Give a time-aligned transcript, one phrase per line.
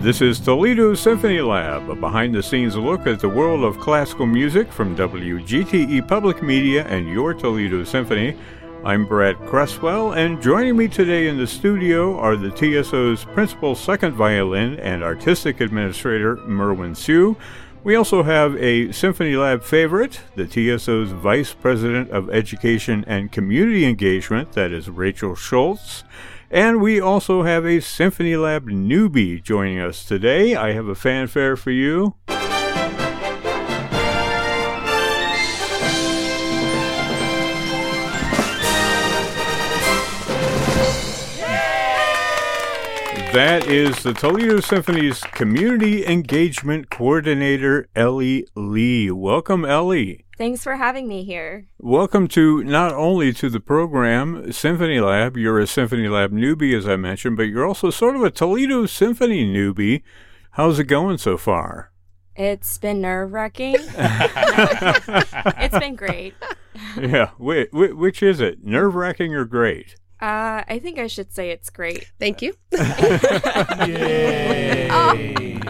[0.00, 4.24] This is Toledo Symphony Lab, a behind the scenes look at the world of classical
[4.24, 8.34] music from WGTE Public Media and your Toledo Symphony.
[8.82, 14.14] I'm Brad Cresswell, and joining me today in the studio are the TSO's principal second
[14.14, 17.36] violin and artistic administrator, Merwin Siu.
[17.84, 23.84] We also have a Symphony Lab favorite, the TSO's Vice President of Education and Community
[23.84, 26.04] Engagement, that is Rachel Schultz.
[26.50, 30.56] And we also have a Symphony Lab newbie joining us today.
[30.56, 32.16] I have a fanfare for you.
[43.32, 49.12] That is the Toledo Symphony's Community Engagement Coordinator, Ellie Lee.
[49.12, 50.24] Welcome, Ellie.
[50.36, 51.68] Thanks for having me here.
[51.78, 56.88] Welcome to not only to the program Symphony Lab, you're a Symphony Lab newbie, as
[56.88, 60.02] I mentioned, but you're also sort of a Toledo Symphony newbie.
[60.52, 61.92] How's it going so far?
[62.34, 63.76] It's been nerve wracking.
[63.94, 66.34] it's been great.
[67.00, 67.30] Yeah.
[67.38, 68.64] Wait, which is it?
[68.64, 69.94] Nerve wracking or great?
[70.20, 72.12] Uh, I think I should say it's great.
[72.18, 72.52] Thank you.
[73.86, 74.88] Yay!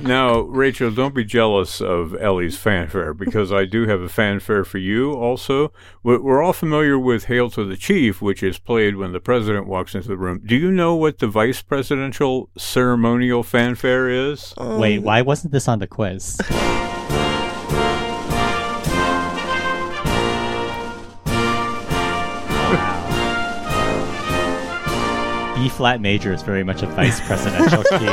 [0.03, 4.79] Now, Rachel, don't be jealous of Ellie's fanfare because I do have a fanfare for
[4.79, 5.73] you also.
[6.03, 9.95] We're all familiar with Hail to the Chief, which is played when the president walks
[9.95, 10.41] into the room.
[10.45, 14.53] Do you know what the vice presidential ceremonial fanfare is?
[14.57, 16.41] Um, Wait, why wasn't this on the quiz?
[25.61, 28.07] B flat major is very much a vice presidential key.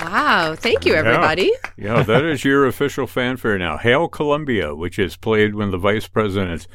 [0.00, 1.52] Wow, thank you, everybody.
[1.76, 1.98] Yeah.
[1.98, 3.76] yeah, that is your official fanfare now.
[3.76, 6.66] Hail Columbia, which is played when the vice president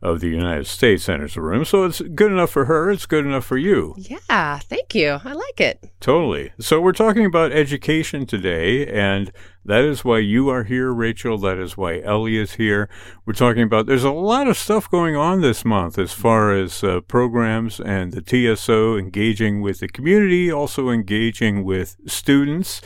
[0.00, 1.64] of the United States enters the room.
[1.64, 2.90] So it's good enough for her.
[2.90, 3.94] It's good enough for you.
[3.98, 5.18] Yeah, thank you.
[5.24, 5.90] I like it.
[6.00, 6.52] Totally.
[6.60, 9.32] So we're talking about education today, and
[9.64, 11.36] that is why you are here, Rachel.
[11.38, 12.88] That is why Ellie is here.
[13.26, 16.84] We're talking about there's a lot of stuff going on this month as far as
[16.84, 22.80] uh, programs and the TSO engaging with the community, also engaging with students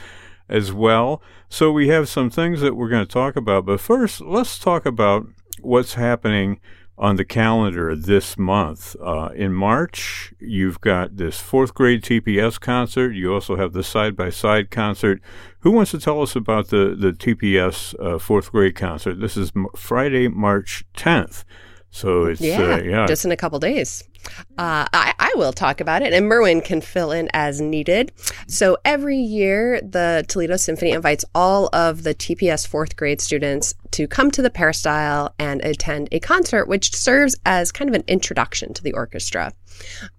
[0.49, 1.23] as well.
[1.50, 3.67] So we have some things that we're going to talk about.
[3.67, 5.27] But first, let's talk about
[5.61, 6.59] what's happening
[6.98, 8.94] on the calendar this month.
[9.00, 13.12] Uh, in March, you've got this fourth grade TPS concert.
[13.12, 15.20] You also have the side by side concert.
[15.60, 19.20] Who wants to tell us about the, the TPS uh, fourth grade concert?
[19.20, 21.44] This is M- Friday, March 10th.
[21.92, 24.03] So it's yeah, uh, yeah, just in a couple days.
[24.56, 28.12] Uh, I, I, will talk about it, and Merwin can fill in as needed.
[28.47, 34.08] So every year, the Toledo Symphony invites all of the TPS fourth grade students to
[34.08, 38.72] come to the peristyle and attend a concert, which serves as kind of an introduction
[38.72, 39.52] to the orchestra.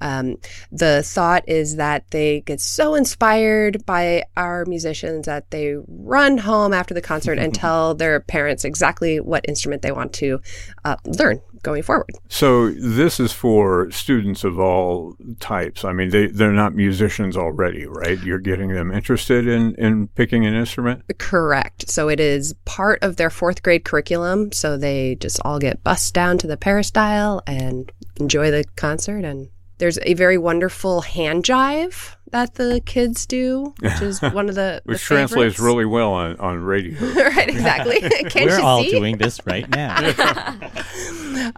[0.02, 0.38] Um,
[0.72, 6.74] the thought is that they get so inspired by our musicians that they run home
[6.74, 10.40] after the concert and tell their parents exactly what instrument they want to
[10.86, 12.10] uh, learn going forward.
[12.28, 15.84] So this is for students of all types.
[15.86, 18.22] I mean, they, they're not musicians already, right?
[18.22, 21.04] You're getting them interested in, in picking an instrument?
[21.18, 21.90] Correct.
[21.90, 24.52] So it is part of their fourth grade curriculum.
[24.52, 27.90] So they just all get bussed down to the peristyle and
[28.24, 34.02] enjoy the concert and there's a very wonderful hand jive that the kids do, which
[34.02, 37.00] is one of the which the translates really well on, on radio.
[37.16, 38.00] right, exactly.
[38.30, 38.92] Can't We're all see?
[38.92, 39.98] doing this right now.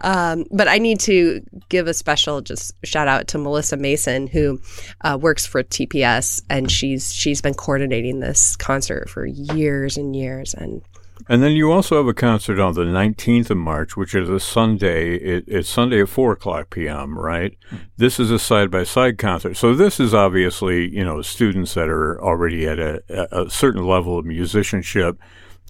[0.00, 4.60] um, but I need to give a special just shout out to Melissa Mason, who
[5.02, 10.52] uh, works for TPS, and she's she's been coordinating this concert for years and years,
[10.52, 10.82] and
[11.28, 14.38] and then you also have a concert on the 19th of March, which is a
[14.38, 15.16] Sunday.
[15.16, 17.56] It, it's Sunday at 4 o'clock p.m., right?
[17.96, 19.56] This is a side by side concert.
[19.56, 23.02] So this is obviously, you know, students that are already at a,
[23.32, 25.18] a certain level of musicianship.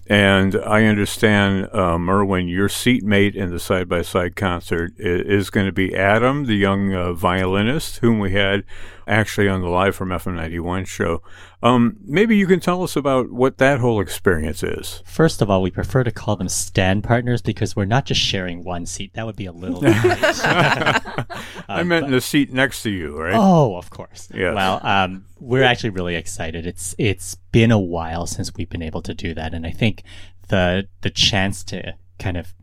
[0.09, 5.49] And I understand, uh, Merwin, your seatmate in the side by side concert is, is,
[5.49, 8.63] going to be Adam, the young uh, violinist, whom we had
[9.05, 11.21] actually on the Live from FM 91 show.
[11.63, 15.01] Um, maybe you can tell us about what that whole experience is.
[15.05, 18.63] First of all, we prefer to call them stand partners because we're not just sharing
[18.63, 19.13] one seat.
[19.13, 19.81] That would be a little.
[19.85, 21.25] I
[21.67, 23.33] um, meant but, the seat next to you, right?
[23.35, 24.29] Oh, of course.
[24.33, 24.53] Yeah.
[24.53, 26.67] Well, um, we're actually really excited.
[26.67, 30.03] It's it's been a while since we've been able to do that, and I think
[30.49, 32.53] the the chance to kind of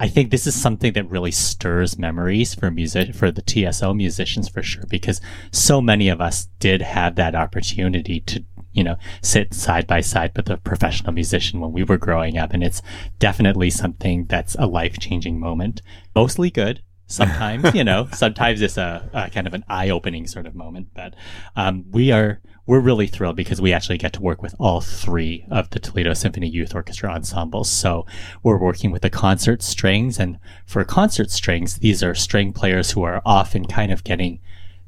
[0.00, 4.48] I think this is something that really stirs memories for music for the TSO musicians
[4.48, 5.20] for sure because
[5.52, 8.44] so many of us did have that opportunity to
[8.74, 12.52] you know, sit side by side with a professional musician when we were growing up.
[12.52, 12.82] And it's
[13.18, 15.80] definitely something that's a life changing moment.
[16.14, 16.82] Mostly good.
[17.06, 20.88] Sometimes, you know, sometimes it's a, a, kind of an eye opening sort of moment,
[20.94, 21.14] but
[21.54, 25.44] um, we are we're really thrilled because we actually get to work with all three
[25.50, 27.70] of the Toledo Symphony Youth Orchestra ensembles.
[27.70, 28.06] So
[28.42, 33.02] we're working with the concert strings, and for concert strings, these are string players who
[33.02, 34.40] are often kind of getting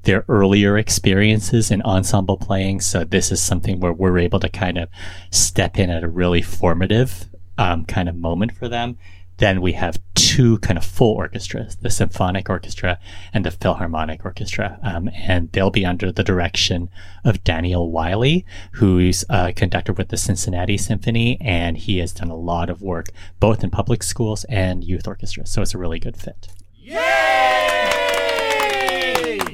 [0.05, 2.81] their earlier experiences in ensemble playing.
[2.81, 4.89] So this is something where we're able to kind of
[5.31, 7.29] step in at a really formative
[7.59, 8.97] um, kind of moment for them.
[9.39, 12.99] Then we have two kind of full orchestras, the Symphonic Orchestra
[13.33, 14.79] and the Philharmonic Orchestra.
[14.83, 16.89] Um, and they'll be under the direction
[17.25, 21.39] of Daniel Wiley, who's a conductor with the Cincinnati Symphony.
[21.41, 23.09] And he has done a lot of work
[23.41, 25.51] both in public schools and youth orchestras.
[25.51, 26.49] So it's a really good fit.
[26.75, 27.67] Yay!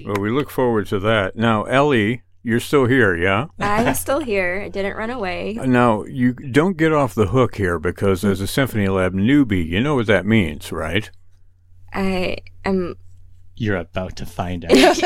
[0.05, 1.37] Well, we look forward to that.
[1.37, 3.47] Now, Ellie, you're still here, yeah?
[3.61, 4.62] I'm still here.
[4.65, 5.55] I didn't run away.
[5.55, 9.81] Now, you don't get off the hook here because as a Symphony Lab newbie, you
[9.81, 11.11] know what that means, right?
[11.93, 12.97] I am.
[13.55, 14.73] You're about to find out.
[14.75, 15.03] yes.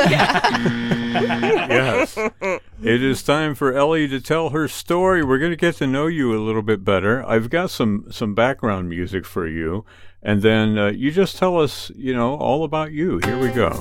[2.82, 5.24] It is time for Ellie to tell her story.
[5.24, 7.26] We're going to get to know you a little bit better.
[7.26, 9.84] I've got some some background music for you,
[10.22, 13.18] and then uh, you just tell us, you know, all about you.
[13.24, 13.78] Here we go.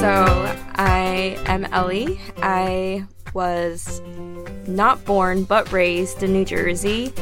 [0.00, 0.24] So,
[0.76, 2.18] I am Ellie.
[2.38, 3.04] I
[3.34, 4.00] was
[4.66, 7.12] not born but raised in New Jersey.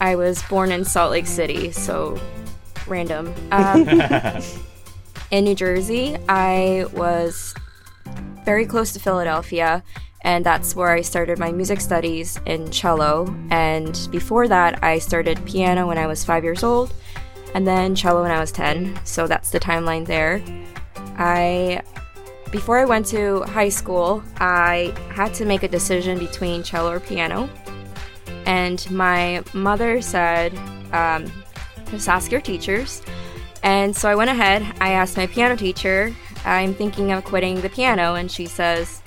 [0.00, 2.20] I was born in Salt Lake City, so
[2.86, 3.34] random.
[3.50, 3.88] Um,
[5.32, 7.52] in New Jersey, I was
[8.44, 9.82] very close to Philadelphia,
[10.20, 13.34] and that's where I started my music studies in cello.
[13.50, 16.94] And before that, I started piano when I was five years old,
[17.54, 19.00] and then cello when I was 10.
[19.04, 20.40] So that's the timeline there.
[21.18, 21.82] I
[22.50, 27.00] before I went to high school, I had to make a decision between cello or
[27.00, 27.48] piano.
[28.46, 30.56] And my mother said,
[30.92, 31.30] um,
[31.90, 33.02] just ask your teachers.
[33.62, 36.14] And so I went ahead, I asked my piano teacher,
[36.44, 38.14] I'm thinking of quitting the piano.
[38.14, 39.00] And she says,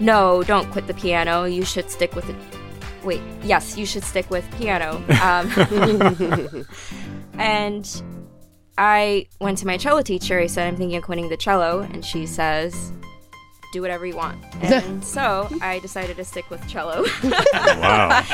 [0.00, 1.44] No, don't quit the piano.
[1.44, 2.36] You should stick with it.
[3.04, 5.02] Wait, yes, you should stick with piano.
[5.22, 6.66] Um,
[7.38, 8.02] and
[8.78, 10.38] I went to my cello teacher.
[10.38, 11.80] I said, I'm thinking of quitting the cello.
[11.80, 12.92] And she says,
[13.72, 14.42] do whatever you want.
[14.62, 17.04] And so I decided to stick with cello.
[17.22, 18.24] wow.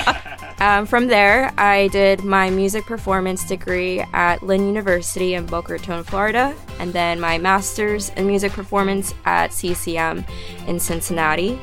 [0.60, 6.04] Um, from there, I did my music performance degree at Lynn University in Boca Raton,
[6.04, 10.24] Florida, and then my master's in music performance at CCM
[10.68, 11.60] in Cincinnati.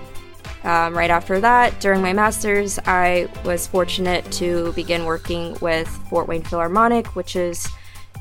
[0.63, 6.27] Um, right after that, during my master's, I was fortunate to begin working with Fort
[6.27, 7.69] Wayne Philharmonic, which is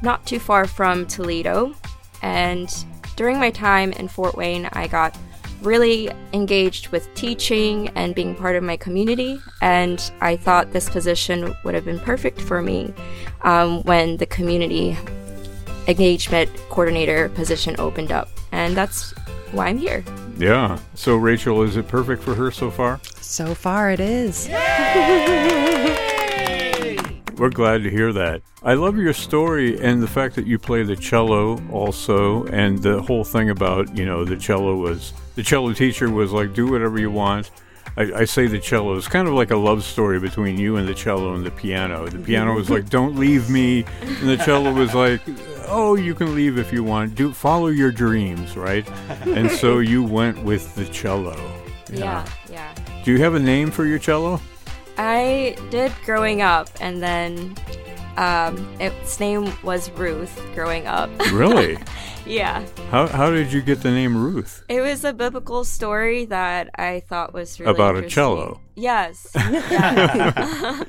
[0.02, 1.74] not too far from Toledo.
[2.22, 2.72] And
[3.16, 5.16] during my time in Fort Wayne, I got
[5.62, 9.40] really engaged with teaching and being part of my community.
[9.60, 12.94] And I thought this position would have been perfect for me
[13.42, 14.96] um, when the community
[15.88, 18.28] engagement coordinator position opened up.
[18.52, 19.12] And that's
[19.52, 20.04] why I'm here.
[20.38, 20.78] Yeah.
[20.94, 23.00] So, Rachel, is it perfect for her so far?
[23.20, 24.48] So far, it is.
[27.38, 28.42] We're glad to hear that.
[28.64, 33.00] I love your story and the fact that you play the cello also, and the
[33.00, 36.98] whole thing about, you know, the cello was, the cello teacher was like, do whatever
[36.98, 37.52] you want.
[37.96, 40.88] I, I say the cello is kind of like a love story between you and
[40.88, 42.08] the cello and the piano.
[42.08, 43.84] The piano was like, don't leave me.
[44.02, 45.20] And the cello was like,
[45.68, 47.14] oh, you can leave if you want.
[47.14, 48.88] Do follow your dreams, right?
[49.26, 51.36] And so you went with the cello.
[51.90, 52.74] Yeah, yeah.
[53.02, 54.42] Do you have a name for your cello?
[54.98, 57.54] I did growing up, and then
[58.16, 61.08] um, its name was Ruth growing up.
[61.32, 61.78] Really?
[62.26, 62.66] yeah.
[62.90, 64.64] How, how did you get the name Ruth?
[64.68, 68.60] It was a biblical story that I thought was really About a cello.
[68.74, 69.28] Yes.
[69.36, 70.84] Yeah.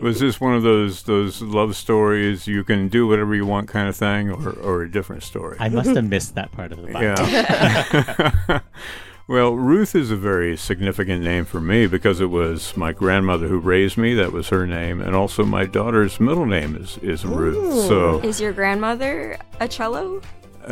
[0.00, 3.88] Was this one of those those love stories you can do whatever you want kind
[3.88, 5.56] of thing, or, or a different story?
[5.58, 7.28] I must have missed that part of the Bible.
[7.28, 8.60] Yeah.
[9.26, 13.58] well, Ruth is a very significant name for me because it was my grandmother who
[13.58, 14.14] raised me.
[14.14, 17.86] That was her name, and also my daughter's middle name is is Ruth.
[17.86, 20.20] So Is your grandmother a cello?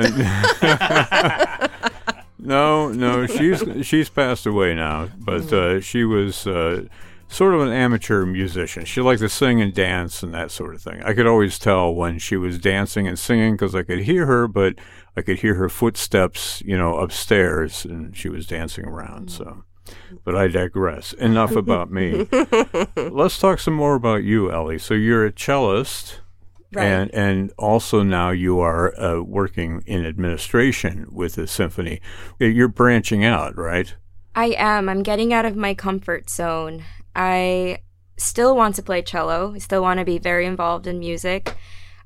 [2.38, 6.84] no, no, she's she's passed away now, but uh, she was uh,
[7.28, 8.84] sort of an amateur musician.
[8.84, 11.02] She liked to sing and dance and that sort of thing.
[11.02, 14.46] I could always tell when she was dancing and singing because I could hear her,
[14.46, 14.74] but
[15.16, 19.30] I could hear her footsteps, you know, upstairs, and she was dancing around.
[19.30, 19.64] So,
[20.24, 21.12] but I digress.
[21.12, 22.26] Enough about me.
[22.96, 24.78] Let's talk some more about you, Ellie.
[24.78, 26.20] So you're a cellist.
[26.74, 26.86] Right.
[26.86, 32.00] And and also now you are uh, working in administration with the symphony.
[32.38, 33.94] You're branching out, right?
[34.34, 34.88] I am.
[34.88, 36.82] I'm getting out of my comfort zone.
[37.14, 37.80] I
[38.16, 39.52] still want to play cello.
[39.54, 41.56] I still want to be very involved in music.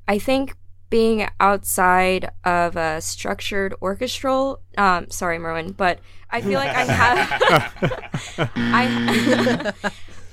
[0.08, 0.56] I think
[0.96, 5.98] being outside of a structured orchestral, um, sorry, Merwin, but
[6.30, 6.84] I feel like I
[8.38, 9.72] have, I,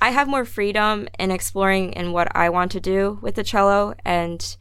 [0.00, 3.92] I have more freedom in exploring in what I want to do with the cello,
[4.06, 4.56] and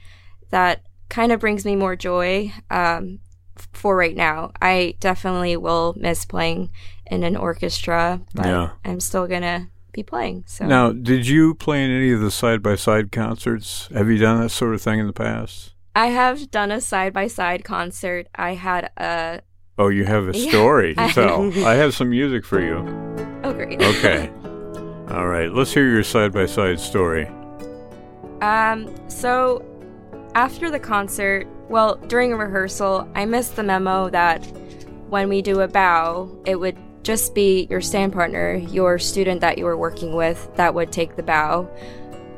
[0.50, 3.20] that kind of brings me more joy um,
[3.72, 4.52] for right now.
[4.62, 6.70] I definitely will miss playing
[7.10, 8.72] in an orchestra, but Yeah.
[8.84, 10.44] I'm still gonna be playing.
[10.48, 13.88] So Now, did you play in any of the side by side concerts?
[13.94, 15.73] Have you done that sort of thing in the past?
[15.96, 18.28] I have done a side by side concert.
[18.36, 19.42] I had a
[19.78, 20.50] Oh, you have a Yeah.
[20.50, 21.66] story to tell.
[21.66, 22.78] I have some music for you.
[23.44, 23.82] oh great.
[23.82, 24.30] Okay.
[25.14, 25.52] All right.
[25.52, 27.28] Let's hear your side by side story.
[28.42, 29.64] Um, so
[30.36, 34.44] after the concert, well, during a rehearsal, I missed the memo that
[35.10, 39.58] when we do a bow, it would just be your stand partner, your student that
[39.58, 41.70] you were working with, that would take the bow.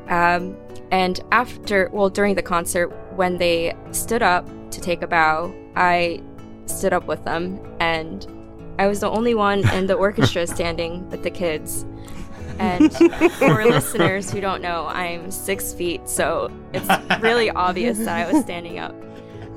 [0.10, 0.58] Um,
[0.92, 6.22] and after, well, during the concert, when they stood up to take a bow, I
[6.66, 8.26] stood up with them, and
[8.78, 11.86] I was the only one in the orchestra standing with the kids.
[12.60, 12.94] And
[13.34, 16.88] for listeners who don't know, I'm six feet, so it's
[17.22, 18.96] really obvious that I was standing up.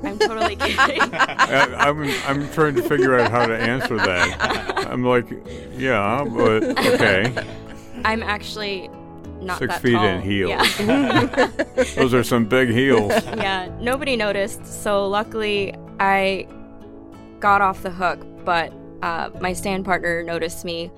[0.03, 1.01] I'm totally kidding.
[1.13, 4.87] I, I'm I'm trying to figure out how to answer that.
[4.89, 5.29] I'm like,
[5.77, 7.33] yeah, but okay.
[8.05, 8.89] I'm actually
[9.41, 10.05] not Six that feet tall.
[10.05, 10.49] in heels.
[10.79, 11.47] Yeah.
[11.95, 13.11] Those are some big heels.
[13.37, 14.65] yeah, nobody noticed.
[14.65, 16.47] So luckily, I
[17.39, 20.91] got off the hook, but uh, my stand partner noticed me.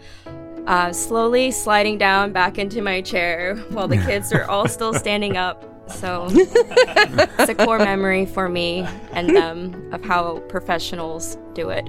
[0.67, 5.35] Uh, slowly sliding down back into my chair while the kids are all still standing
[5.37, 5.65] up.
[5.89, 11.85] So it's a core memory for me and them of how professionals do it.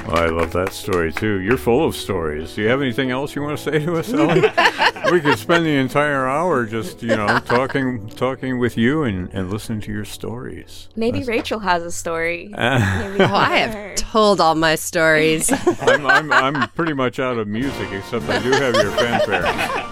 [0.07, 1.41] Well, I love that story too.
[1.41, 2.55] You're full of stories.
[2.55, 4.41] Do you have anything else you want to say to us, Ellie?
[5.11, 9.51] we could spend the entire hour just, you know, talking talking with you and, and
[9.51, 10.87] listening to your stories.
[10.95, 12.53] Maybe Rachel has a story.
[12.53, 15.51] Uh, Maybe Oh, I have told all my stories.
[15.81, 19.83] I'm, I'm, I'm pretty much out of music, except I do have your fanfare.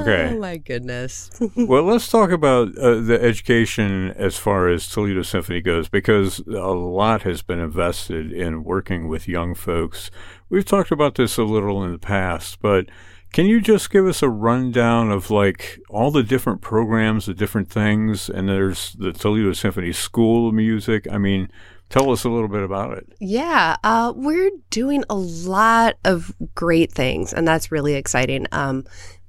[0.00, 0.30] Okay.
[0.34, 1.30] Oh my goodness.
[1.56, 6.72] Well, let's talk about uh, the education as far as Toledo Symphony goes, because a
[6.72, 10.10] lot has been invested in working with young folks.
[10.48, 12.86] We've talked about this a little in the past, but
[13.32, 17.70] can you just give us a rundown of like all the different programs, the different
[17.70, 18.28] things?
[18.28, 21.06] And there's the Toledo Symphony School of Music.
[21.10, 21.48] I mean,
[21.88, 23.06] tell us a little bit about it.
[23.20, 28.46] Yeah, uh, we're doing a lot of great things, and that's really exciting.
[28.52, 28.84] Um,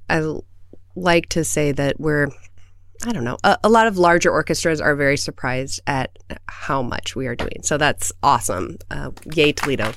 [0.10, 0.44] I l-
[0.96, 2.30] like to say that we're,
[3.06, 7.16] I don't know, a, a lot of larger orchestras are very surprised at how much
[7.16, 7.62] we are doing.
[7.64, 8.78] So that's awesome.
[8.90, 9.94] Uh, yay, Toledo.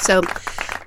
[0.00, 0.22] So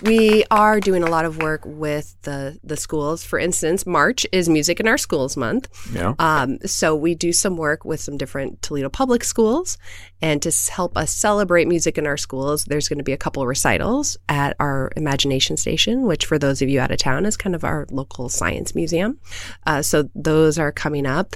[0.04, 3.24] we are doing a lot of work with the the schools.
[3.24, 5.70] For instance, March is Music in Our Schools Month.
[5.92, 6.14] Yeah.
[6.20, 9.78] Um, so we do some work with some different Toledo public schools,
[10.22, 13.42] and to help us celebrate music in our schools, there's going to be a couple
[13.44, 17.38] of recitals at our Imagination Station, which for those of you out of town is
[17.38, 19.20] kind of our local science museum.
[19.66, 21.36] Uh, so those are coming up.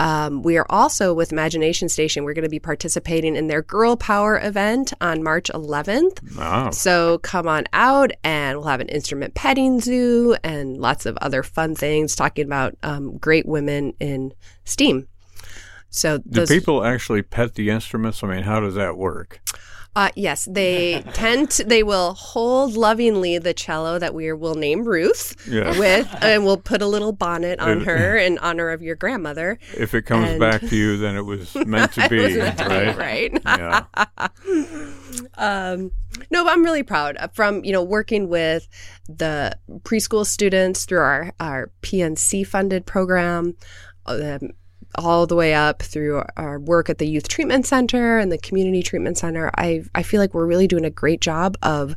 [0.00, 2.24] Um, we are also with Imagination Station.
[2.24, 6.36] We're going to be participating in their Girl Power event on March 11th.
[6.38, 6.70] Wow.
[6.70, 11.42] So come on out, and we'll have an instrument petting zoo and lots of other
[11.42, 14.32] fun things talking about um, great women in
[14.64, 15.06] STEAM.
[15.90, 18.22] So Do people actually pet the instruments?
[18.22, 19.40] I mean, how does that work?
[19.96, 24.84] uh, yes, they tend to, they will hold lovingly the cello that we will name
[24.84, 25.76] Ruth Yeah.
[25.76, 29.58] with, and we'll put a little bonnet on Uh, her in honor of your grandmother.
[29.76, 32.38] If it comes And- back to you, then it was meant to It was be,
[32.38, 32.96] meant to be, right?
[32.96, 33.42] right?
[33.44, 34.28] Yeah.
[35.38, 35.90] um,
[36.30, 38.68] no, but I'm really proud uh, from you know working with
[39.08, 43.56] the preschool students through our our PNC funded program,
[44.06, 44.50] um,
[44.96, 48.82] all the way up through our work at the youth treatment center and the community
[48.82, 49.50] treatment center.
[49.56, 51.96] I I feel like we're really doing a great job of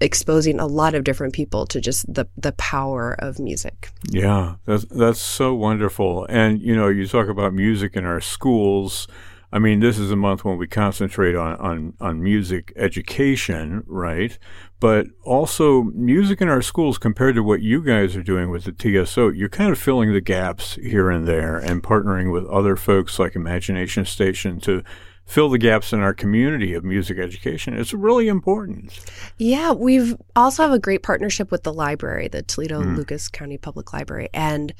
[0.00, 3.90] exposing a lot of different people to just the the power of music.
[4.10, 6.26] Yeah, that's that's so wonderful.
[6.28, 9.08] And you know, you talk about music in our schools.
[9.54, 14.36] I mean, this is a month when we concentrate on on on music education, right?
[14.80, 18.72] But also music in our schools compared to what you guys are doing with the
[18.72, 23.20] TSO, you're kind of filling the gaps here and there and partnering with other folks
[23.20, 24.82] like Imagination Station to
[25.24, 27.74] fill the gaps in our community of music education.
[27.74, 28.98] It's really important.
[29.38, 32.96] Yeah, we've also have a great partnership with the library, the Toledo mm.
[32.96, 34.74] Lucas County Public Library, and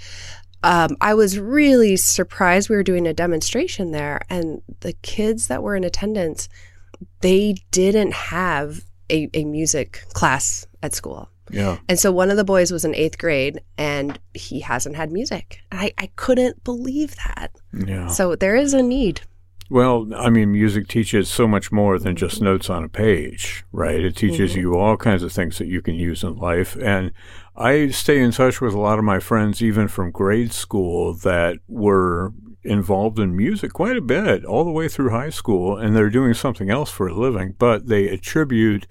[0.64, 2.68] um, I was really surprised.
[2.68, 6.48] We were doing a demonstration there, and the kids that were in attendance,
[7.20, 11.28] they didn't have a, a music class at school.
[11.50, 11.78] Yeah.
[11.88, 15.60] And so one of the boys was in eighth grade and he hasn't had music.
[15.70, 17.50] I, I couldn't believe that.
[17.72, 18.08] Yeah.
[18.08, 19.20] So there is a need.
[19.70, 24.00] Well, I mean, music teaches so much more than just notes on a page, right?
[24.00, 24.60] It teaches mm-hmm.
[24.60, 26.76] you all kinds of things that you can use in life.
[26.76, 27.12] And
[27.56, 31.58] I stay in touch with a lot of my friends, even from grade school, that
[31.68, 32.32] were
[32.64, 36.34] involved in music quite a bit all the way through high school, and they're doing
[36.34, 38.86] something else for a living, but they attribute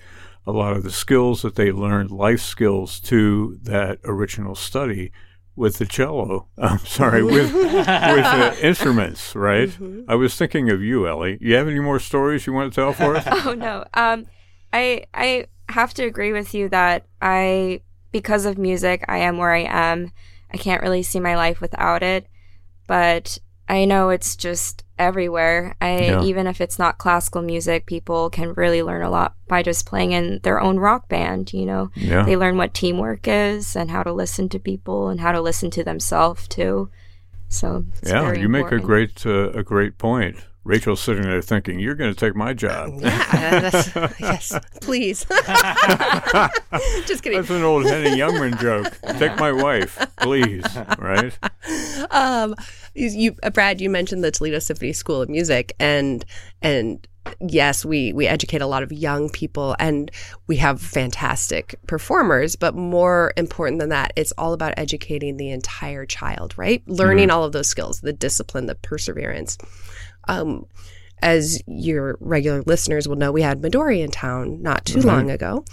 [0.45, 5.11] a lot of the skills that they learned, life skills, to that original study
[5.55, 6.47] with the cello.
[6.57, 9.69] I'm sorry, with with the instruments, right?
[9.69, 10.09] Mm-hmm.
[10.09, 11.37] I was thinking of you, Ellie.
[11.41, 13.25] You have any more stories you want to tell for us?
[13.45, 14.25] oh no, um,
[14.71, 17.81] I I have to agree with you that I
[18.13, 20.11] because of music I am where I am.
[20.53, 22.27] I can't really see my life without it,
[22.87, 25.75] but I know it's just everywhere.
[25.81, 26.23] I yeah.
[26.23, 30.11] even if it's not classical music, people can really learn a lot by just playing
[30.11, 31.89] in their own rock band, you know.
[31.95, 32.23] Yeah.
[32.23, 35.71] They learn what teamwork is and how to listen to people and how to listen
[35.71, 36.89] to themselves too.
[37.49, 38.49] So Yeah, you important.
[38.49, 40.37] make a great uh, a great point.
[40.63, 43.01] Rachel's sitting there thinking, "You're going to take my job."
[43.43, 45.25] Yeah, yes, please.
[47.05, 47.37] Just kidding.
[47.37, 48.93] That's an old Henny Youngman joke.
[49.19, 50.63] Take my wife, please.
[50.97, 51.37] Right?
[52.09, 52.55] Um,
[52.93, 56.25] you, uh, Brad, you mentioned the Toledo Symphony School of Music, and
[56.61, 57.05] and
[57.39, 60.11] yes, we we educate a lot of young people, and
[60.47, 62.55] we have fantastic performers.
[62.55, 66.81] But more important than that, it's all about educating the entire child, right?
[66.87, 67.37] Learning mm-hmm.
[67.37, 69.57] all of those skills, the discipline, the perseverance.
[70.27, 70.65] Um,
[71.23, 75.07] as your regular listeners will know, we had Midori in town not too mm-hmm.
[75.07, 75.63] long ago.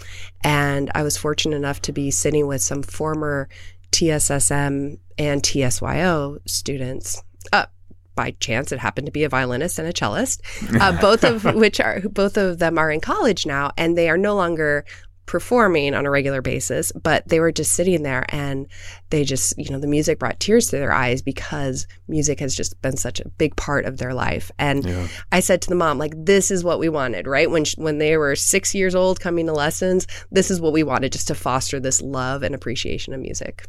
[0.45, 3.49] And I was fortunate enough to be sitting with some former
[3.91, 7.23] TSSM and TSYO students.
[7.53, 7.67] Uh,
[8.15, 10.43] by chance, it happened to be a violinist and a cellist,
[10.81, 14.19] uh, both of which are both of them are in college now, and they are
[14.19, 14.85] no longer
[15.31, 18.67] performing on a regular basis, but they were just sitting there and
[19.11, 22.83] they just, you know, the music brought tears to their eyes because music has just
[22.83, 24.51] been such a big part of their life.
[24.59, 25.07] And yeah.
[25.31, 27.49] I said to the mom, like, this is what we wanted, right?
[27.49, 31.13] When, when they were six years old coming to lessons, this is what we wanted
[31.13, 33.69] just to foster this love and appreciation of music.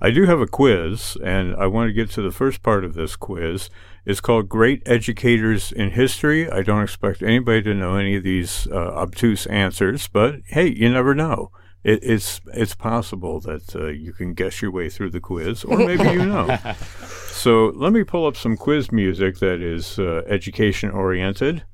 [0.00, 2.94] I do have a quiz, and I want to get to the first part of
[2.94, 3.70] this quiz.
[4.04, 6.50] It's called Great Educators in History.
[6.50, 10.90] I don't expect anybody to know any of these uh, obtuse answers, but hey, you
[10.90, 11.50] never know.
[11.84, 15.78] It, it's it's possible that uh, you can guess your way through the quiz, or
[15.78, 16.56] maybe you know.
[17.26, 21.64] so let me pull up some quiz music that is uh, education oriented.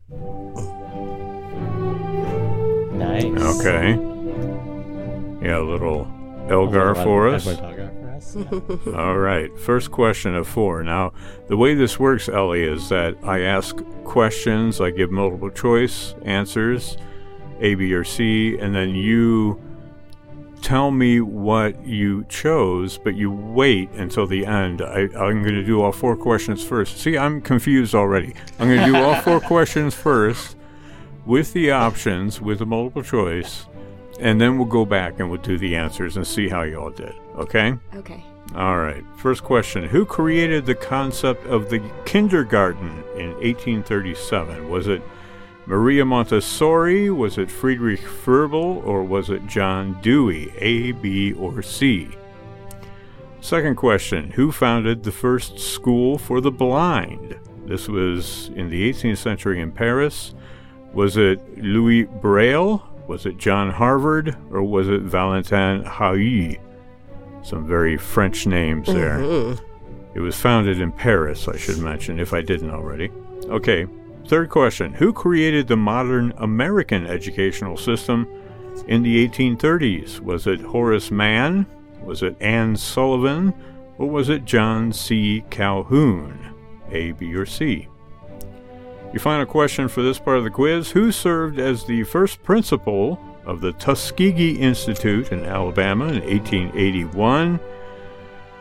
[2.93, 3.25] Nice.
[3.59, 3.91] Okay.
[5.43, 6.09] Yeah, a little
[6.49, 7.47] Elgar for us.
[8.95, 9.57] All right.
[9.59, 10.83] First question of four.
[10.83, 11.13] Now,
[11.49, 16.97] the way this works, Ellie, is that I ask questions, I give multiple choice answers,
[17.61, 19.61] A, B, or C, and then you
[20.63, 24.83] tell me what you chose, but you wait until the end.
[24.83, 26.99] I, am going to do all four questions first.
[26.99, 28.35] See, I'm confused already.
[28.59, 30.57] I'm going to do all four questions first
[31.27, 33.67] with the options, with the multiple choice,
[34.21, 36.91] and then we'll go back and we'll do the answers and see how you all
[36.91, 37.15] did.
[37.39, 37.75] Okay?
[37.95, 38.23] Okay.
[38.55, 39.05] All right.
[39.17, 44.69] First question Who created the concept of the kindergarten in 1837?
[44.69, 45.03] Was it
[45.67, 47.11] Maria Montessori?
[47.11, 48.83] Was it Friedrich Froebel?
[48.85, 50.53] Or was it John Dewey?
[50.59, 52.09] A, B, or C?
[53.41, 57.39] Second question Who founded the first school for the blind?
[57.67, 60.35] This was in the 18th century in Paris.
[60.95, 62.83] Was it Louis Braille?
[63.07, 64.37] Was it John Harvard?
[64.51, 66.59] Or was it Valentin Haüy?
[67.49, 69.21] Some very French names there.
[69.21, 69.65] Mm-hmm.
[70.15, 73.11] It was founded in Paris, I should mention, if I didn't already.
[73.45, 73.87] Okay,
[74.27, 78.29] third question Who created the modern American educational system
[78.87, 80.21] in the 1830s?
[80.21, 81.65] Was it Horace Mann?
[82.03, 83.55] Was it Anne Sullivan?
[83.97, 85.43] Or was it John C.
[85.49, 86.55] Calhoun?
[86.91, 87.89] A, B, or C?
[89.15, 93.19] Your final question for this part of the quiz Who served as the first principal
[93.49, 97.59] of the Tuskegee Institute in Alabama in 1881.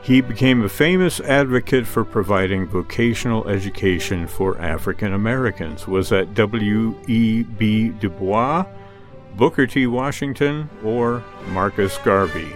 [0.01, 5.85] He became a famous advocate for providing vocational education for African Americans.
[5.85, 7.89] Was that W.E.B.
[7.89, 8.65] Du Bois,
[9.35, 9.85] Booker T.
[9.85, 12.55] Washington, or Marcus Garvey?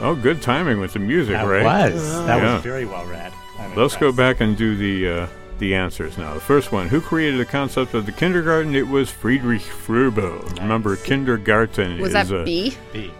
[0.00, 1.92] Oh, good timing with the music, that right?
[1.92, 2.24] Was.
[2.26, 2.54] That yeah.
[2.54, 3.32] was very well read.
[3.76, 5.26] Let's go back and do the uh,
[5.58, 6.34] the answers now.
[6.34, 8.74] The first one Who created the concept of the kindergarten?
[8.74, 10.58] It was Friedrich Froebel.
[10.60, 12.44] Remember, kindergarten Was is that a.
[12.44, 12.76] B?
[12.92, 13.10] B.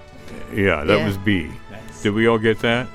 [0.54, 1.06] Yeah, that Yeah.
[1.06, 1.50] was B.
[1.70, 2.02] Nice.
[2.02, 2.86] Did we all get that?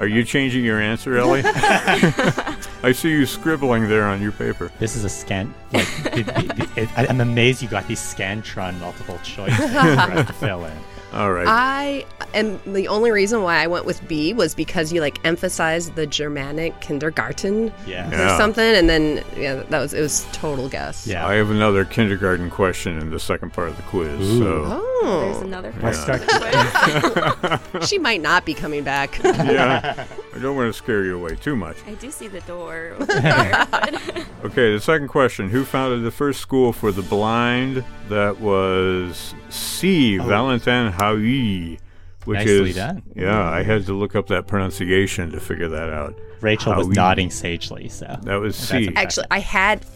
[0.00, 1.42] Are you changing your answer, Ellie?
[1.44, 4.70] I see you scribbling there on your paper.
[4.78, 5.52] This is a scan.
[5.72, 9.72] Like, the, the, the, it, I- I'm amazed you got these Scantron multiple choice things
[9.72, 9.78] for
[10.12, 10.78] us to fill in.
[11.12, 11.46] All right.
[11.48, 15.94] I and the only reason why I went with B was because you like emphasized
[15.94, 18.10] the Germanic kindergarten Yeah.
[18.10, 18.34] Yeah.
[18.34, 21.06] or something, and then yeah, that was it was total guess.
[21.06, 21.26] Yeah.
[21.26, 24.20] I have another kindergarten question in the second part of the quiz.
[24.20, 24.38] Ooh.
[24.40, 24.84] So, oh.
[25.00, 26.28] There's Oh, another Let's person.
[26.28, 27.84] start.
[27.86, 29.18] she might not be coming back.
[29.24, 31.76] yeah, I don't want to scare you away too much.
[31.86, 33.66] I do see the door over there.
[33.70, 37.84] but- Okay, the second question Who founded the first school for the blind?
[38.08, 40.18] That was C.
[40.18, 40.24] Oh.
[40.24, 41.78] Valentin Haüy.
[42.24, 43.02] Which Nicely is, done.
[43.14, 46.14] Yeah, I had to look up that pronunciation to figure that out.
[46.42, 48.92] Rachel was nodding sagely, so That was That's C.
[48.94, 49.86] a- Actually, I had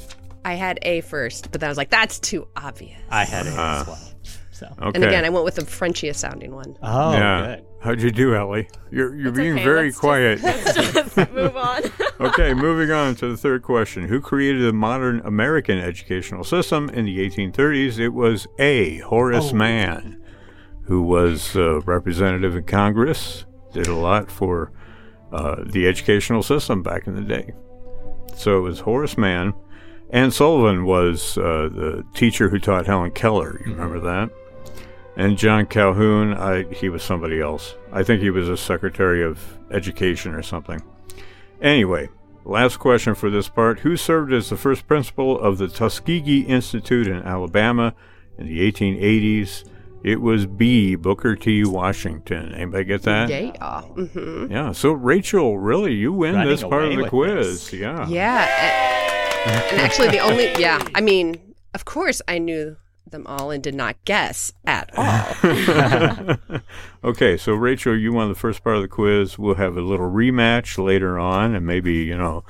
[0.45, 2.99] I had A first, but then I was like, that's too obvious.
[3.11, 3.85] I had it as ah.
[3.87, 3.99] well.
[4.51, 4.67] So.
[4.67, 4.91] Okay.
[4.95, 6.77] And again, I went with the Frenchiest sounding one.
[6.83, 7.57] Oh, yeah.
[7.57, 7.65] good.
[7.83, 8.69] How'd you do, Ellie?
[8.93, 10.43] You're you're It's being okay, very let's just- quiet.
[10.43, 10.75] Let's
[11.17, 11.83] just move on.
[12.21, 14.07] okay, moving on to the third question.
[14.07, 17.99] Who created the modern American educational system in the 1830s?
[17.99, 18.99] It was A.
[18.99, 19.57] Horace Oh.
[19.57, 20.23] Mann,
[20.85, 24.71] who was a representative in Congress, did a lot for
[25.33, 27.53] uh, the educational system back in the day.
[28.37, 29.55] So it was Horace Mann.
[30.11, 33.61] Anne Sullivan was uh, the teacher who taught Helen Keller.
[33.67, 34.31] You remember that?
[35.17, 37.75] And John Calhoun, I, he was somebody else.
[37.93, 39.39] I think he was a secretary of
[39.71, 40.83] education or something.
[41.61, 42.09] Anyway,
[42.45, 43.81] last question for this part.
[43.81, 47.95] Who served as the first principal of the Tuskegee Institute in Alabama
[48.39, 49.65] in the 1880s?
[50.03, 50.97] It was B.
[50.97, 51.63] Booker T.
[51.65, 52.53] Washington.
[52.55, 53.29] Anybody get that?
[53.29, 53.83] Yeah.
[53.83, 57.71] hmm Yeah, So Rachel, really, you win Running this part of the quiz.
[57.71, 57.73] this.
[57.81, 58.09] Yeah.
[58.09, 59.45] Yeah.
[59.47, 62.77] And, and actually, the only, yeah, I mean, of course I knew
[63.11, 66.59] them all and did not guess at all.
[67.11, 69.39] okay, so Rachel, you won the first part of the quiz.
[69.39, 72.45] We'll have a little rematch later on, and maybe you know,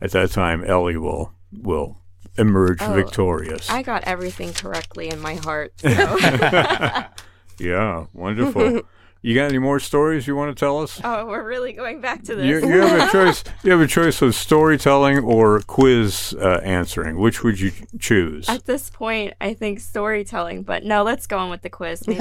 [0.00, 1.98] at that time, Ellie will will
[2.36, 3.70] emerge Oh, victorious.
[3.70, 5.72] I got everything correctly in my heart.
[5.80, 7.64] So.
[7.64, 8.82] yeah, wonderful.
[9.26, 11.00] You got any more stories you want to tell us?
[11.02, 12.44] oh, we're really going back to this.
[12.44, 13.42] You, you have a choice.
[13.62, 17.18] You have a choice of storytelling or quiz uh, answering.
[17.18, 18.48] Which would you choose?
[18.50, 22.06] At this point, I think storytelling, but no, let's go on with the quiz.
[22.08, 22.20] Maybe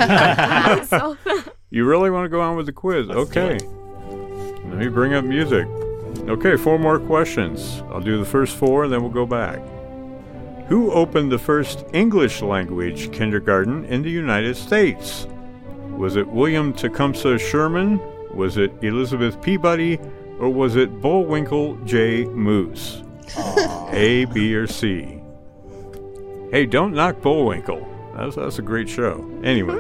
[1.72, 3.10] You really want to go on with the quiz?
[3.10, 3.58] okay.
[4.70, 5.68] Let me bring up music.
[6.30, 7.84] Okay, four more questions.
[7.90, 9.60] I'll do the first four, and then we'll go back.
[10.70, 15.28] Who opened the first English language kindergarten in the United States?
[15.98, 18.02] Was it William Tecumseh Sherman?
[18.34, 20.00] Was it Elizabeth Peabody?
[20.40, 22.26] Or was it Bullwinkle J.
[22.26, 23.04] Moose?
[23.92, 25.22] A, B, or C?
[26.52, 27.88] Hey, don't knock Bullwinkle.
[28.18, 29.30] That's, that's a great show.
[29.44, 29.80] Anyway.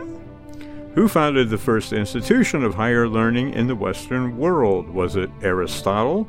[0.95, 4.87] Who founded the first institution of higher learning in the Western world?
[4.89, 6.27] Was it Aristotle?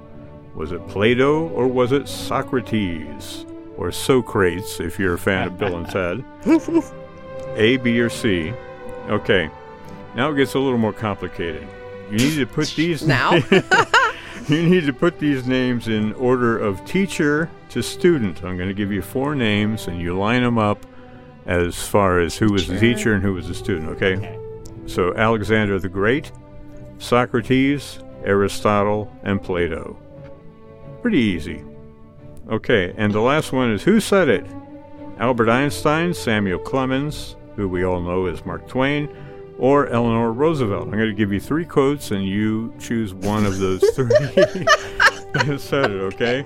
[0.54, 1.48] Was it Plato?
[1.50, 3.44] Or was it Socrates?
[3.76, 6.24] Or Socrates, if you're a fan of Bill and Ted?
[7.56, 8.54] A, B, or C?
[9.08, 9.50] Okay,
[10.14, 11.66] now it gets a little more complicated.
[12.10, 13.34] You need to put these Now?
[14.48, 18.44] you need to put these names in order of teacher to student.
[18.44, 20.84] I'm going to give you four names, and you line them up
[21.46, 23.90] as far as who was the teacher and who was the student.
[23.90, 24.16] Okay.
[24.16, 24.40] Okay.
[24.86, 26.30] So Alexander the Great,
[26.98, 29.96] Socrates, Aristotle, and Plato.
[31.02, 31.64] Pretty easy.
[32.50, 34.46] Okay, and the last one is who said it?
[35.18, 39.08] Albert Einstein, Samuel Clemens, who we all know as Mark Twain,
[39.58, 40.84] or Eleanor Roosevelt.
[40.84, 45.56] I'm going to give you three quotes, and you choose one of those three that
[45.60, 46.00] said it.
[46.14, 46.44] Okay.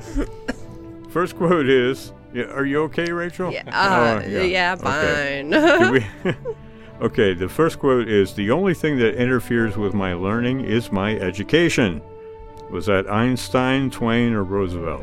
[1.10, 2.12] First quote is.
[2.52, 3.50] Are you okay, Rachel?
[3.50, 4.76] Yeah, uh, Oh, yeah.
[4.78, 5.42] Okay.
[5.50, 5.92] fine.
[5.92, 6.34] We-
[7.06, 11.16] okay, the first quote is The only thing that interferes with my learning is my
[11.16, 12.02] education.
[12.70, 15.02] Was that Einstein, Twain, or Roosevelt?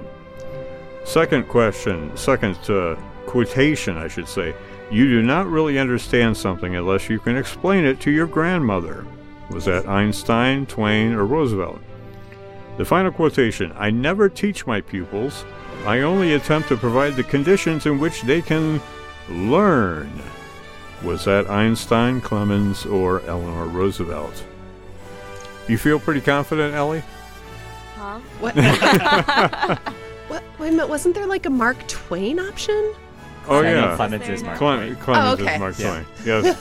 [1.04, 4.54] Second question, second uh, quotation, I should say.
[4.92, 9.06] You do not really understand something unless you can explain it to your grandmother.
[9.50, 11.82] Was that Einstein, Twain, or Roosevelt?
[12.78, 15.46] The final quotation I never teach my pupils.
[15.86, 18.82] I only attempt to provide the conditions in which they can
[19.30, 20.12] learn.
[21.04, 24.44] Was that Einstein, Clemens, or Eleanor Roosevelt?
[25.68, 27.04] You feel pretty confident, Ellie?
[27.96, 28.20] Huh?
[28.40, 28.56] what?
[30.28, 30.44] what?
[30.60, 30.90] Wait a minute.
[30.90, 32.94] Wasn't there like a Mark Twain option?
[33.48, 33.96] Oh, I yeah.
[33.96, 34.96] Clemens is Mark Clem- Twain.
[34.98, 35.54] Clemens Oh, okay.
[35.56, 36.04] is Mark Yeah.
[36.04, 36.06] Twain.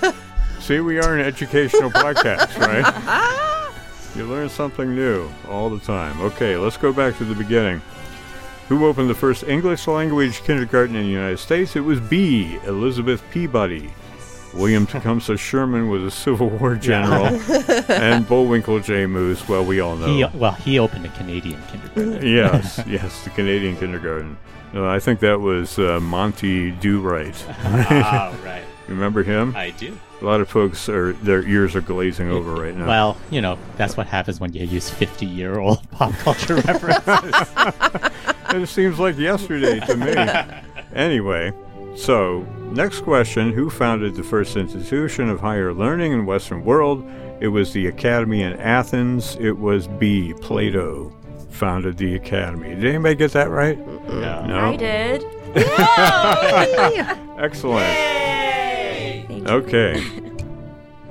[0.03, 0.15] Yes.
[0.65, 3.73] See, we are an educational podcast, right?
[4.17, 6.21] You learn something new all the time.
[6.21, 7.83] Okay, let's go back to the beginning.
[8.69, 11.77] Who opened the first English language kindergarten in the United States?
[11.77, 12.59] It was B.
[12.65, 13.91] Elizabeth Peabody.
[14.55, 17.27] William Tecumseh Sherman was a Civil War general,
[17.89, 19.07] and Bullwinkle J.
[19.07, 19.47] Moose.
[19.49, 20.07] Well, we all know.
[20.07, 22.27] He, well, he opened a Canadian kindergarten.
[22.27, 24.37] yes, yes, the Canadian kindergarten.
[24.75, 27.45] Uh, I think that was uh, Monty Do Right.
[27.49, 28.63] oh, right.
[28.89, 29.55] Remember him?
[29.57, 29.99] I do.
[30.21, 32.87] A lot of folks are their ears are glazing over right now.
[32.87, 37.49] Well, you know that's what happens when you use fifty-year-old pop culture references.
[38.51, 40.15] it seems like yesterday to me.
[40.95, 41.53] anyway,
[41.97, 47.09] so next question: Who founded the first institution of higher learning in Western world?
[47.41, 49.37] It was the Academy in Athens.
[49.41, 50.35] It was B.
[50.41, 51.13] Plato
[51.51, 52.75] founded the Academy.
[52.75, 53.79] Did anybody get that right?
[54.09, 54.45] No.
[54.47, 54.73] No.
[54.73, 55.25] I did.
[57.39, 57.87] Excellent.
[57.87, 59.47] Thank you.
[59.47, 60.21] Okay.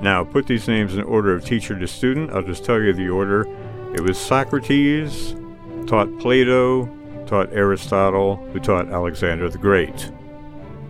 [0.02, 2.32] Now put these names in order of teacher to student.
[2.32, 3.48] I'll just tell you the order.
[3.96, 5.34] It was Socrates,
[5.88, 6.88] taught Plato,
[7.26, 10.12] taught Aristotle, who taught Alexander the Great.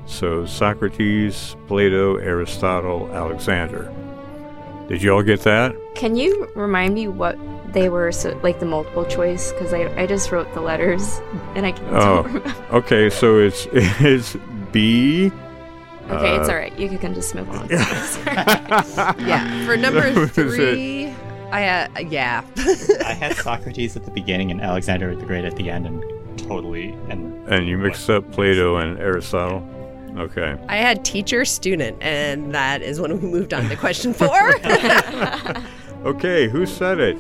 [0.06, 3.92] So Socrates, Plato, Aristotle, Alexander.
[4.90, 5.76] Did you all get that?
[5.96, 7.38] Can you remind me what
[7.74, 9.52] they were, so, like the multiple choice?
[9.54, 11.20] Because I, I just wrote the letters
[11.56, 12.22] and I can't Oh.
[12.24, 12.56] remember.
[12.74, 14.36] Okay, so it's it's
[14.72, 15.32] B.
[16.10, 16.78] Okay, it's Uh, all right.
[16.78, 17.70] You can just move on.
[17.70, 19.66] Yeah.
[19.66, 20.76] For number That was it.
[20.76, 21.14] three,
[21.52, 22.44] I uh, yeah.
[23.06, 26.04] I had Socrates at the beginning and Alexander the Great at the end, and
[26.40, 29.62] totally and And you mixed up Plato and Aristotle.
[30.18, 30.58] Okay.
[30.68, 34.54] I had teacher student, and that is when we moved on to question four.
[36.06, 37.18] Okay, who said it?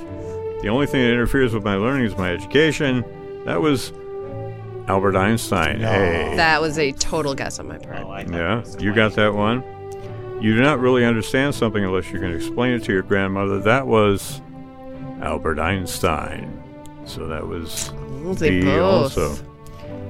[0.61, 3.05] The only thing that interferes with my learning is my education.
[3.45, 3.93] That was
[4.89, 5.79] Albert Einstein.
[5.79, 5.89] No.
[5.89, 6.33] Hey.
[6.35, 7.99] that was a total guess on my part.
[8.03, 9.63] oh, I thought it Yeah, you got that one.
[10.41, 13.59] You do not really understand something unless you can explain it to your grandmother.
[13.61, 14.41] That was
[15.21, 16.61] Albert Einstein.
[17.05, 19.17] So that was We'll say B both.
[19.17, 19.52] also.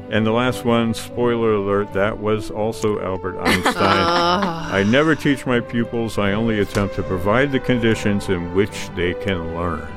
[0.10, 3.74] And the last one, spoiler alert, that was also Albert Einstein.
[3.76, 6.18] I never teach my pupils.
[6.18, 9.88] I only attempt to provide the conditions in which they can learn.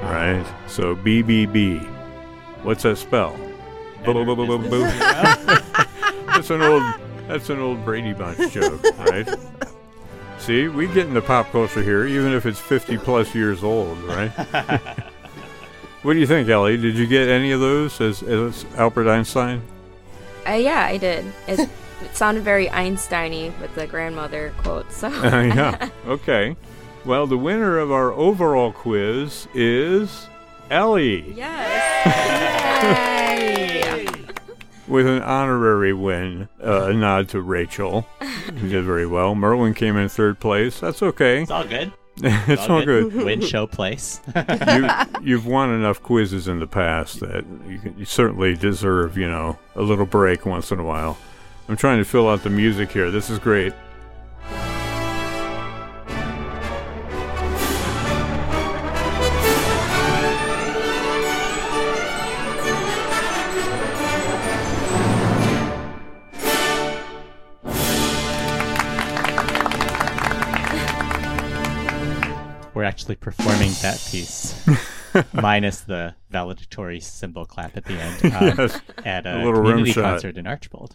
[0.00, 0.46] Right?
[0.66, 1.84] So BBB.
[2.62, 3.36] What's that spell?
[6.26, 6.82] That's an old
[7.26, 9.26] that's an old Brady Bunch joke, right?
[10.38, 14.30] See, we get into pop culture here, even if it's 50 plus years old, right?
[16.04, 16.76] what do you think, Ellie?
[16.76, 19.62] Did you get any of those as, as Albert Einstein?
[20.46, 21.24] Uh, yeah, I did.
[21.48, 21.68] It,
[22.02, 24.92] it sounded very Einstein-y with the grandmother quote.
[24.92, 25.88] So Uh, yeah.
[26.06, 26.56] Okay.
[27.04, 30.28] Well, the winner of our overall quiz is
[30.70, 31.82] Ellie yes.
[34.88, 36.48] with an honorary win.
[36.62, 38.06] Uh, a nod to Rachel.
[38.20, 39.34] who did very well.
[39.34, 40.80] Merlin came in third place.
[40.80, 41.42] That's okay.
[41.42, 41.92] It's all good.
[42.22, 43.12] it's all good.
[43.12, 44.20] Win show place.
[44.36, 44.88] you,
[45.22, 49.58] you've won enough quizzes in the past that you, can, you certainly deserve, you know,
[49.74, 51.18] a little break once in a while.
[51.68, 53.10] I'm trying to fill out the music here.
[53.10, 53.72] This is great.
[72.84, 74.62] We're actually performing that piece,
[75.32, 78.78] minus the valedictory cymbal clap at the end, um, Yes.
[79.06, 80.94] at a, A little community concert in Archbold.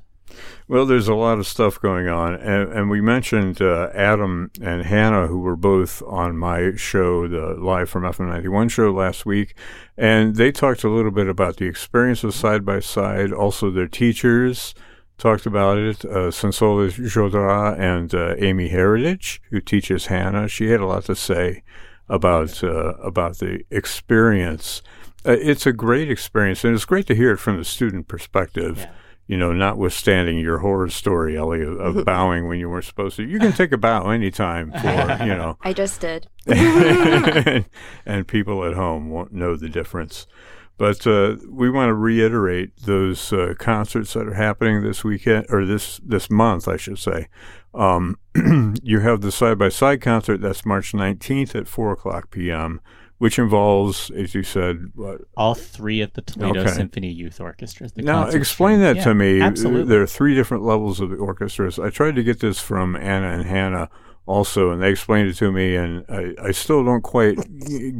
[0.67, 4.83] Well, there's a lot of stuff going on, and, and we mentioned uh, Adam and
[4.83, 9.55] Hannah, who were both on my show, the Live from FM91 show last week,
[9.97, 13.33] and they talked a little bit about the experience of side by side.
[13.33, 14.75] Also, their teachers
[15.19, 16.03] talked about it.
[16.05, 21.15] Uh, Sensola Jodra and uh, Amy Heritage, who teaches Hannah, she had a lot to
[21.15, 21.63] say
[22.07, 24.81] about uh, about the experience.
[25.25, 28.77] Uh, it's a great experience, and it's great to hear it from the student perspective
[28.79, 28.91] Yeah.
[29.27, 33.23] you know, notwithstanding your horror story, Ellie, of, of bowing when you weren't supposed to.
[33.23, 36.27] You can take a bow anytime for, you know, I just did.
[38.05, 40.25] and people at home won't know the difference.
[40.79, 45.65] But uh, we want to reiterate those uh, concerts that are happening this weekend or
[45.65, 47.27] this this month, I should say.
[47.73, 48.17] Um,
[48.81, 52.79] you have the side by side concert that's March 19th at 4 o'clock p.m.,
[53.17, 56.71] which involves, as you said, what, All three of the Toledo Okay.
[56.71, 57.91] Symphony Youth Orchestras.
[57.91, 59.03] The Now, explain that strings.
[59.03, 59.41] to me.
[59.41, 59.83] Absolutely.
[59.83, 61.77] There are three different levels of the orchestras.
[61.77, 63.89] I tried to get this from Anna and Hannah
[64.29, 67.35] also, and they explained it to me, and I, I still don't quite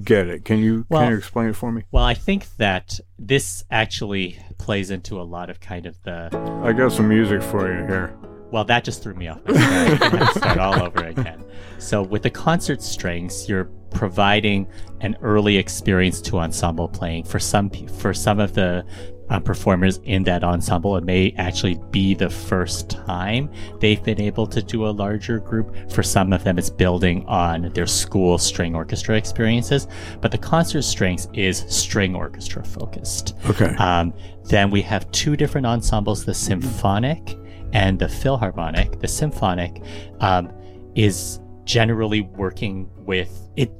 [0.06, 0.46] get it.
[0.46, 1.84] Can you Well- can you explain it for me?
[1.92, 6.30] Well, I think that this actually plays into a lot of kind of the.
[6.64, 8.16] I got some music for you here.
[8.52, 9.40] Well, that just threw me off.
[9.46, 10.02] my start.
[10.04, 11.44] I'm gonna start all over again.
[11.80, 14.68] So, with the concert strings, you're providing
[15.02, 18.86] an early experience to ensemble playing for some for some of the
[19.30, 20.98] um, performers in that ensemble.
[20.98, 25.76] It may actually be the first time they've been able to do a larger group.
[25.92, 29.88] For some of them, it's building on their school string orchestra experiences,
[30.22, 33.36] but the concert strings is string orchestra focused.
[33.50, 33.76] Okay.
[33.76, 34.14] Um,
[34.46, 37.38] then we have two different ensembles the symphonic
[37.74, 39.00] and the philharmonic.
[39.00, 39.84] The symphonic
[40.22, 40.52] um,
[40.96, 43.72] is generally working with it.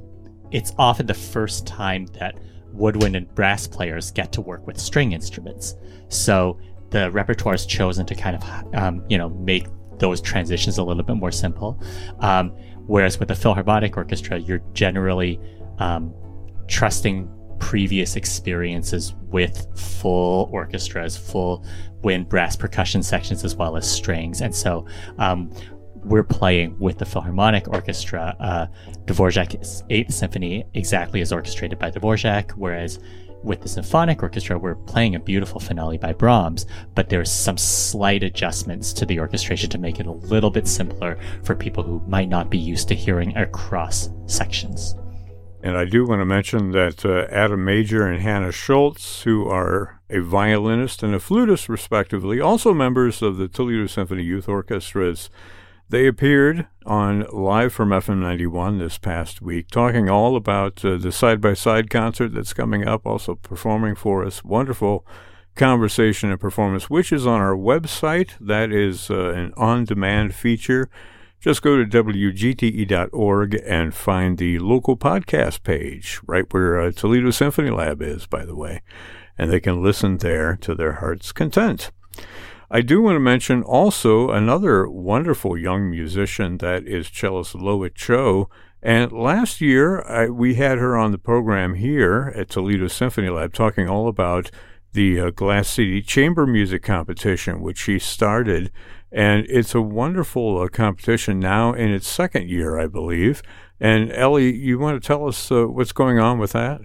[0.52, 2.38] It's often the first time that
[2.72, 5.76] woodwind and brass players get to work with string instruments.
[6.08, 6.58] So
[6.90, 9.66] the repertoire is chosen to kind of, um, you know, make
[9.98, 11.80] those transitions a little bit more simple.
[12.20, 12.50] Um,
[12.86, 15.38] whereas with the Philharmonic Orchestra, you're generally
[15.78, 16.14] um,
[16.66, 17.28] trusting
[17.58, 21.64] previous experiences with full orchestras, full
[22.02, 24.40] wind, brass, percussion sections, as well as strings.
[24.40, 24.86] And so
[25.18, 25.52] um,
[26.04, 28.66] we're playing with the Philharmonic Orchestra, uh,
[29.04, 32.98] Dvorak's Eighth Symphony, exactly as orchestrated by Dvorak, whereas
[33.42, 38.22] with the symphonic orchestra, we're playing a beautiful finale by Brahms, but there's some slight
[38.22, 42.28] adjustments to the orchestration to make it a little bit simpler for people who might
[42.28, 44.94] not be used to hearing across sections.
[45.62, 50.00] And I do want to mention that uh, Adam Major and Hannah Schultz, who are
[50.08, 55.28] a violinist and a flutist, respectively, also members of the Toledo Symphony Youth Orchestras,
[55.90, 61.10] they appeared on Live from FM 91 this past week, talking all about uh, the
[61.10, 64.44] side by side concert that's coming up, also performing for us.
[64.44, 65.04] Wonderful
[65.56, 68.30] conversation and performance, which is on our website.
[68.40, 70.88] That is uh, an on demand feature.
[71.40, 77.70] Just go to WGTE.org and find the local podcast page, right where uh, Toledo Symphony
[77.70, 78.82] Lab is, by the way.
[79.36, 81.90] And they can listen there to their heart's content.
[82.72, 88.48] I do want to mention also another wonderful young musician that is cellist Loa Cho.
[88.80, 93.52] And last year, I, we had her on the program here at Toledo Symphony Lab
[93.52, 94.52] talking all about
[94.92, 98.70] the uh, Glass City Chamber Music Competition, which she started.
[99.10, 103.42] And it's a wonderful uh, competition now in its second year, I believe.
[103.80, 106.82] And Ellie, you want to tell us uh, what's going on with that?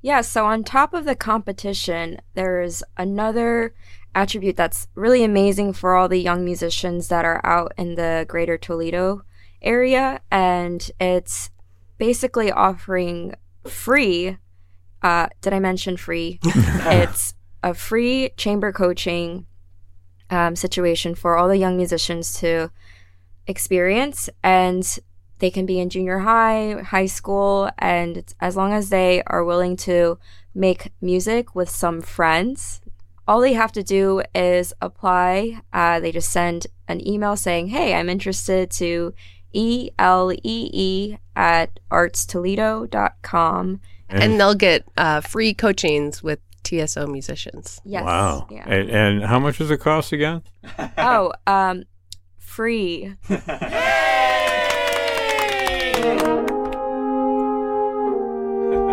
[0.00, 3.74] Yeah, so on top of the competition, there's another
[4.14, 8.56] attribute that's really amazing for all the young musicians that are out in the greater
[8.56, 9.22] Toledo
[9.60, 10.20] area.
[10.30, 11.50] And it's
[11.98, 13.34] basically offering
[13.66, 14.38] free.
[15.02, 16.38] Uh, did I mention free?
[16.44, 19.46] it's a free chamber coaching
[20.30, 22.70] um, situation for all the young musicians to
[23.46, 24.30] experience.
[24.42, 24.98] And
[25.38, 29.76] they can be in junior high, high school, and as long as they are willing
[29.76, 30.18] to
[30.54, 32.80] make music with some friends,
[33.26, 35.60] all they have to do is apply.
[35.72, 39.14] Uh, they just send an email saying, Hey, I'm interested to
[39.52, 43.80] E L E E at artstoledo.com.
[44.10, 47.80] And, and they'll get uh, free coachings with TSO musicians.
[47.84, 48.04] Yes.
[48.04, 48.46] Wow.
[48.50, 48.64] Yeah.
[48.66, 50.42] And, and how much does it cost again?
[50.96, 51.84] oh, um,
[52.38, 53.14] free.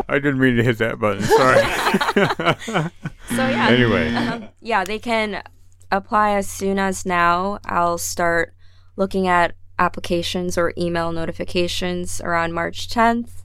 [0.07, 1.23] I didn't mean to hit that button.
[1.23, 2.89] Sorry.
[3.35, 3.67] so yeah.
[3.69, 4.13] Anyway.
[4.13, 5.43] Um, yeah, they can
[5.91, 7.59] apply as soon as now.
[7.65, 8.53] I'll start
[8.95, 13.43] looking at applications or email notifications around March 10th.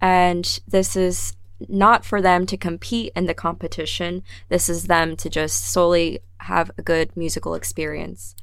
[0.00, 1.36] And this is
[1.68, 4.22] not for them to compete in the competition.
[4.48, 8.34] This is them to just solely have a good musical experience.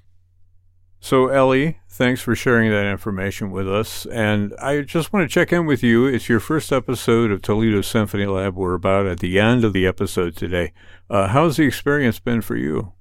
[1.00, 4.06] So, Ellie, thanks for sharing that information with us.
[4.08, 6.06] And I just want to check in with you.
[6.06, 8.56] It's your first episode of Toledo Symphony Lab.
[8.56, 10.74] We're about at the end of the episode today.
[11.10, 12.94] Uh, how's the experience been for you?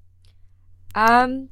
[0.95, 1.49] Um.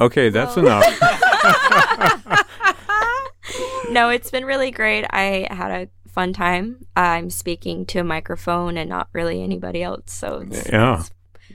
[0.00, 0.66] Okay, that's well.
[0.66, 1.00] enough.
[3.90, 5.04] no, it's been really great.
[5.10, 6.86] I had a fun time.
[6.96, 10.12] I'm speaking to a microphone and not really anybody else.
[10.12, 11.00] So it's, yeah.
[11.00, 11.10] It's,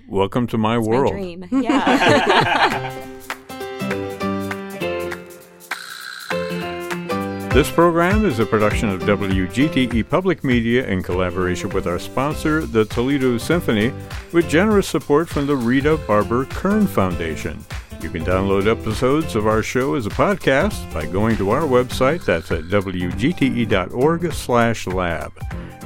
[0.09, 1.13] Welcome to my world.
[1.13, 1.45] My dream.
[1.51, 3.19] Yeah.
[7.53, 12.83] This program is a production of WGTE Public Media in collaboration with our sponsor, the
[12.85, 13.93] Toledo Symphony,
[14.31, 17.63] with generous support from the Rita Barber Kern Foundation.
[18.01, 22.25] You can download episodes of our show as a podcast by going to our website.
[22.25, 23.11] That's at wgte.org/lab.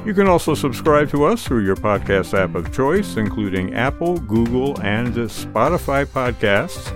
[0.06, 4.80] You can also subscribe to us through your podcast app of choice, including Apple, Google,
[4.80, 6.94] and Spotify podcasts.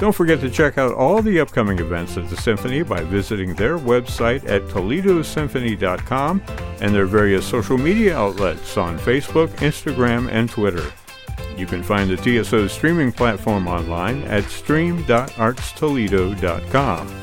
[0.00, 3.76] Don't forget to check out all the upcoming events at the Symphony by visiting their
[3.76, 6.42] website at toledosymphony.com
[6.80, 10.90] and their various social media outlets on Facebook, Instagram, and Twitter.
[11.54, 17.14] You can find the TSO streaming platform online at stream.artstoledo.com.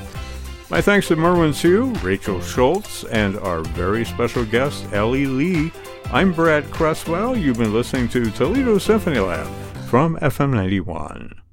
[0.70, 5.72] My thanks to Merwin Siu, Rachel Schultz, and our very special guest, Ellie Lee,
[6.12, 7.36] I'm Brad Cresswell.
[7.36, 9.48] You've been listening to Toledo Symphony Lab
[9.88, 11.47] from FM 91.